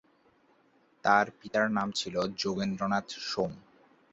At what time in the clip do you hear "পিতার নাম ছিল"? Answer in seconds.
1.39-2.15